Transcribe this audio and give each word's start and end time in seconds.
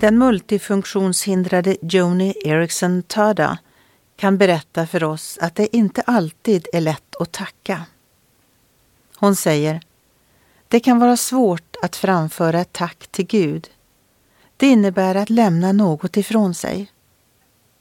Den 0.00 0.18
multifunktionshindrade 0.18 1.76
Joni 1.82 2.34
Eriksson 2.44 3.02
Tada 3.02 3.58
kan 4.16 4.38
berätta 4.38 4.86
för 4.86 5.04
oss 5.04 5.38
att 5.40 5.54
det 5.54 5.76
inte 5.76 6.02
alltid 6.02 6.66
är 6.72 6.80
lätt 6.80 7.16
att 7.16 7.32
tacka. 7.32 7.84
Hon 9.16 9.36
säger 9.36 9.80
Det 10.68 10.80
kan 10.80 10.98
vara 10.98 11.16
svårt 11.16 11.76
att 11.82 11.96
framföra 11.96 12.60
ett 12.60 12.72
tack 12.72 13.06
till 13.10 13.26
Gud. 13.26 13.70
Det 14.56 14.66
innebär 14.66 15.14
att 15.14 15.30
lämna 15.30 15.72
något 15.72 16.16
ifrån 16.16 16.54
sig. 16.54 16.92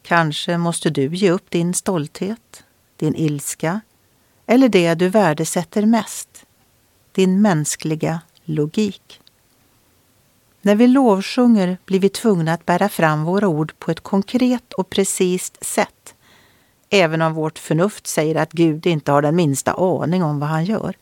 Kanske 0.04 0.58
måste 0.58 0.90
du 0.90 1.16
ge 1.16 1.32
upp 1.32 1.52
din 1.52 1.74
stolthet, 1.74 2.64
din 2.96 3.16
ilska 3.16 3.82
eller 4.46 4.70
det 4.70 4.94
du 4.94 5.10
värdesätter 5.10 5.86
mest, 5.86 6.46
din 7.12 7.42
mänskliga 7.42 8.22
logik. 8.44 9.22
När 10.70 10.76
vi 10.76 10.88
lovsjunger 10.88 11.78
blir 11.86 12.00
vi 12.00 12.10
tvungna 12.10 12.54
att 12.54 12.66
bära 12.66 12.90
fram 12.90 13.24
våra 13.24 13.48
ord 13.48 13.74
på 13.80 13.92
ett 13.92 14.00
konkret 14.00 14.74
och 14.74 14.90
precis 14.90 15.54
sätt, 15.62 16.16
även 16.90 17.22
om 17.22 17.34
vårt 17.34 17.60
förnuft 17.60 18.08
säger 18.08 18.36
att 18.36 18.52
Gud 18.52 18.86
inte 18.86 19.12
har 19.12 19.22
den 19.22 19.36
minsta 19.36 19.74
aning 19.74 20.24
om 20.24 20.40
vad 20.40 20.50
han 20.50 20.66
gör. 20.66 20.96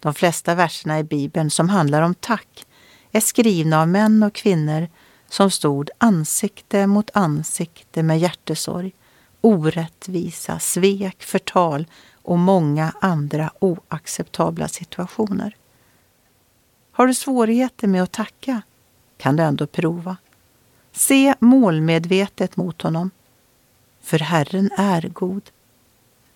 De 0.00 0.14
flesta 0.14 0.54
verserna 0.54 0.98
i 0.98 1.04
Bibeln 1.04 1.50
som 1.50 1.68
handlar 1.68 2.02
om 2.02 2.14
tack 2.14 2.66
är 3.12 3.20
skrivna 3.20 3.80
av 3.80 3.88
män 3.88 4.22
och 4.22 4.34
kvinnor 4.34 4.88
som 5.28 5.50
stod 5.50 5.90
ansikte 5.98 6.86
mot 6.86 7.10
ansikte 7.12 8.02
med 8.02 8.18
hjärtesorg, 8.18 8.92
orättvisa, 9.40 10.58
svek, 10.58 11.22
förtal 11.22 11.86
och 12.22 12.38
många 12.38 12.92
andra 13.00 13.50
oacceptabla 13.58 14.68
situationer. 14.68 15.56
Har 16.96 17.06
du 17.06 17.14
svårigheter 17.14 17.88
med 17.88 18.02
att 18.02 18.12
tacka 18.12 18.62
kan 19.16 19.36
du 19.36 19.42
ändå 19.42 19.66
prova. 19.66 20.16
Se 20.92 21.34
målmedvetet 21.38 22.56
mot 22.56 22.82
honom. 22.82 23.10
För 24.00 24.18
Herren 24.18 24.70
är 24.76 25.02
god. 25.02 25.50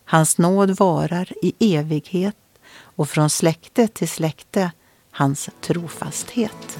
Hans 0.05 0.39
nåd 0.39 0.71
varar 0.71 1.33
i 1.43 1.77
evighet 1.77 2.37
och 2.81 3.09
från 3.09 3.31
släkte 3.31 3.89
till 3.89 4.09
släkte 4.09 4.73
hans 5.11 5.51
trofasthet. 5.61 6.79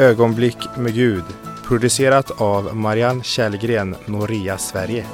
Ögonblick 0.00 0.56
med 0.76 0.94
Gud 0.94 1.24
producerat 1.68 2.30
av 2.40 2.76
Marianne 2.76 3.22
Källgren, 3.22 3.96
Noria 4.06 4.58
Sverige. 4.58 5.06